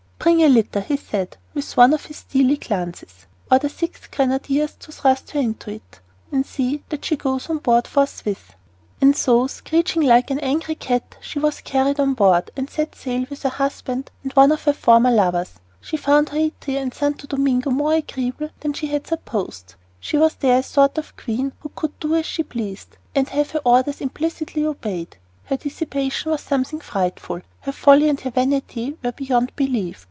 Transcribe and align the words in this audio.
"Bring 0.23 0.43
a 0.43 0.49
litter," 0.49 0.81
he 0.81 0.97
said, 0.97 1.35
with 1.55 1.75
one 1.75 1.95
of 1.95 2.05
his 2.05 2.17
steely 2.17 2.55
glances. 2.55 3.25
"Order 3.51 3.67
six 3.69 4.05
grenadiers 4.05 4.75
to 4.81 4.91
thrust 4.91 5.31
her 5.31 5.39
into 5.39 5.71
it, 5.71 5.99
and 6.31 6.45
see 6.45 6.83
that 6.89 7.03
she 7.03 7.15
goes 7.15 7.49
on 7.49 7.57
board 7.57 7.87
forthwith." 7.87 8.53
And 9.01 9.15
so, 9.15 9.47
screeching 9.47 10.03
like 10.03 10.29
an 10.29 10.39
angry 10.41 10.75
cat, 10.75 11.17
she 11.21 11.39
was 11.39 11.61
carried 11.61 11.99
on 11.99 12.13
board, 12.13 12.51
and 12.55 12.69
set 12.69 12.93
sail 12.93 13.25
with 13.31 13.41
her 13.41 13.49
husband 13.49 14.11
and 14.21 14.31
one 14.33 14.51
of 14.51 14.63
her 14.65 14.73
former 14.73 15.09
lovers. 15.09 15.55
She 15.81 15.97
found 15.97 16.29
Haiti 16.29 16.77
and 16.77 16.93
Santo 16.93 17.25
Domingo 17.25 17.71
more 17.71 17.95
agreeable 17.95 18.49
than 18.59 18.73
she 18.73 18.87
had 18.87 19.07
supposed. 19.07 19.73
She 19.99 20.17
was 20.19 20.35
there 20.35 20.59
a 20.59 20.63
sort 20.63 20.99
of 20.99 21.17
queen 21.17 21.53
who 21.61 21.69
could 21.75 21.99
do 21.99 22.13
as 22.13 22.27
she 22.27 22.43
pleased 22.43 22.95
and 23.15 23.27
have 23.29 23.51
her 23.51 23.61
orders 23.65 23.99
implicitly 24.01 24.63
obeyed. 24.67 25.17
Her 25.45 25.57
dissipation 25.57 26.29
was 26.29 26.41
something 26.41 26.79
frightful. 26.79 27.41
Her 27.61 27.71
folly 27.73 28.07
and 28.07 28.21
her 28.21 28.29
vanity 28.31 28.95
were 29.03 29.11
beyond 29.13 29.55
belief. 29.55 29.97